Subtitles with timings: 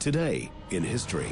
[0.00, 1.28] Today in history.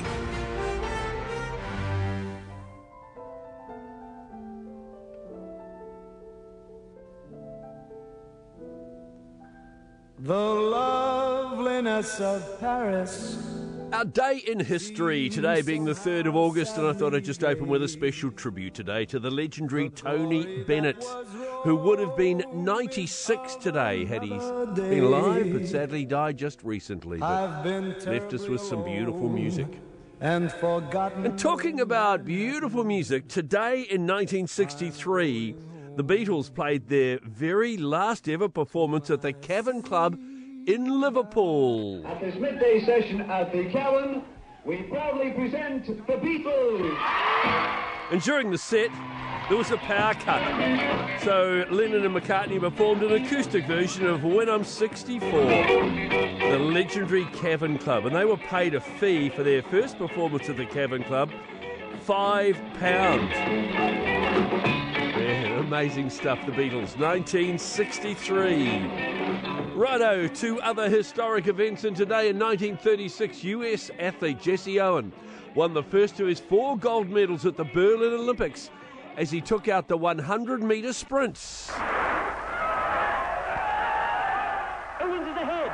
[10.18, 13.57] The loveliness of Paris.
[13.92, 17.42] Our day in history today being the 3rd of August, and I thought I'd just
[17.42, 21.02] open with a special tribute today to the legendary Tony Bennett,
[21.62, 27.18] who would have been 96 today had he been alive, but sadly died just recently.
[27.18, 27.62] But
[28.06, 29.80] left us with some beautiful music.
[30.20, 31.24] And forgotten.
[31.24, 35.56] And talking about beautiful music, today in 1963,
[35.96, 40.18] the Beatles played their very last ever performance at the Cavern Club
[40.68, 42.06] in Liverpool.
[42.06, 44.22] At this midday session at the Cavern,
[44.66, 46.94] we proudly present the Beatles.
[48.10, 48.90] And during the set,
[49.48, 51.22] there was a power cut.
[51.22, 57.78] So Lennon and McCartney performed an acoustic version of When I'm 64, the legendary Cavern
[57.78, 58.04] Club.
[58.04, 61.30] And they were paid a fee for their first performance at the Cavern Club,
[62.02, 64.87] five pounds.
[65.28, 66.96] Amazing stuff, the Beatles.
[66.96, 69.74] 1963.
[69.74, 72.30] Righto, two other historic events in today.
[72.30, 75.12] In 1936, US athlete Jesse Owen
[75.54, 78.70] won the first of his four gold medals at the Berlin Olympics
[79.18, 81.70] as he took out the 100 metre sprints.
[85.02, 85.70] Owens is ahead.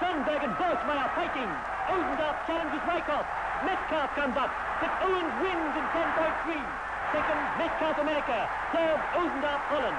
[0.00, 1.50] Strandberg and Borsma are fighting.
[1.92, 3.26] Osendarp challenges Wykoff.
[3.62, 6.64] Metcalfe comes up, but Owens wins in 10.3.
[7.12, 8.50] Second, Metcalfe America.
[8.72, 9.96] Third, Osendarp Holland.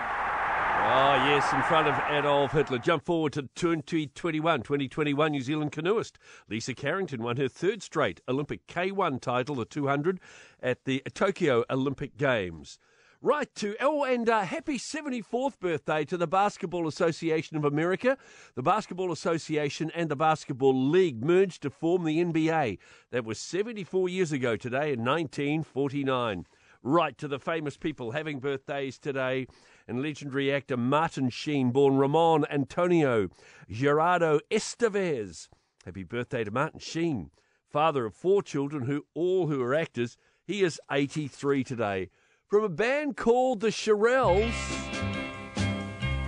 [0.79, 2.77] Oh, yes, in front of Adolf Hitler.
[2.77, 4.61] Jump forward to 2021.
[4.61, 6.17] 2021 New Zealand canoeist
[6.49, 10.19] Lisa Carrington won her third straight Olympic K1 title, the 200,
[10.61, 12.77] at the Tokyo Olympic Games.
[13.19, 18.15] Right to, oh, and uh, happy 74th birthday to the Basketball Association of America.
[18.53, 22.77] The Basketball Association and the Basketball League merged to form the NBA.
[23.09, 26.45] That was 74 years ago today in 1949.
[26.89, 29.47] Right to the famous people having birthdays today
[29.89, 33.27] and legendary actor Martin Sheen, born Ramon Antonio
[33.69, 35.49] Gerardo Estevez.
[35.83, 37.31] Happy birthday to Martin Sheen,
[37.69, 40.15] father of four children who all who are actors.
[40.45, 42.09] He is 83 today.
[42.45, 44.53] From a band called the Shirelles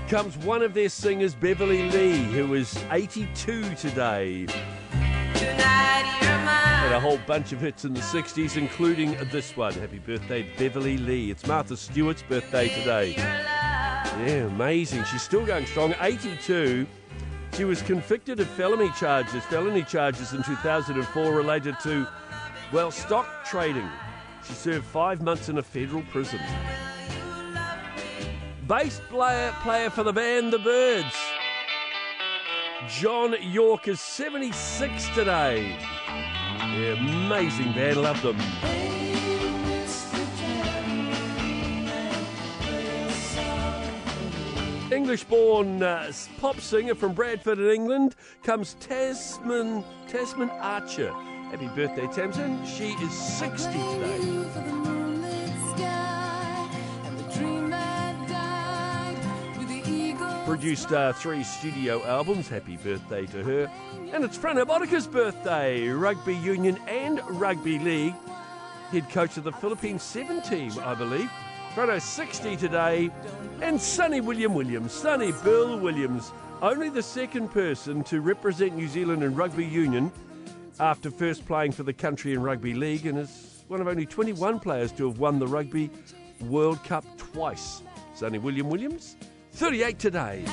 [0.10, 4.46] comes one of their singers, Beverly Lee, who is 82 today.
[6.90, 9.74] Had a whole bunch of hits in the 60s, including this one.
[9.74, 11.30] Happy birthday, Beverly Lee.
[11.30, 13.14] It's Martha Stewart's birthday today.
[13.16, 15.04] Yeah, amazing.
[15.04, 15.94] She's still going strong.
[16.02, 16.88] 82.
[17.54, 22.08] She was convicted of felony charges, felony charges in 2004 related to,
[22.74, 23.88] well, stock trading.
[24.48, 26.40] She served five months in a federal prison.
[28.68, 31.16] Bass player, player for the band The Byrds.
[32.88, 35.78] John York is 76 today.
[36.74, 38.38] Yeah, amazing band, love them.
[44.92, 51.12] English born uh, pop singer from Bradford in England comes Tasmin, Tasmin Archer.
[51.52, 52.64] Happy birthday, Tamsin.
[52.66, 54.40] She is 60 today.
[60.50, 62.50] Produced uh, three studio albums.
[62.50, 63.72] Happy birthday to her.
[64.12, 65.88] And it's Frano Botica's birthday.
[65.90, 68.16] Rugby Union and Rugby League.
[68.90, 71.30] Head coach of the Philippines 7 team, I believe.
[71.76, 73.12] Frano 60 today.
[73.62, 74.92] And Sonny William Williams.
[74.92, 76.34] Sonny Bill Williams.
[76.64, 80.12] Only the second person to represent New Zealand in Rugby Union
[80.80, 84.60] after first playing for the country in Rugby League and is one of only 21
[84.60, 85.92] players to have won the Rugby
[86.42, 87.84] World Cup twice.
[88.16, 89.16] Sonny William Williams,
[89.60, 90.46] 38 today.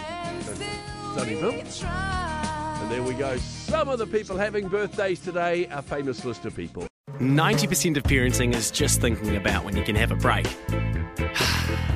[1.15, 1.53] Sonny Bill.
[1.53, 3.37] And there we go.
[3.37, 6.89] Some of the people having birthdays today, a famous list of people.
[7.21, 10.49] 90% of parenting is just thinking about when you can have a break.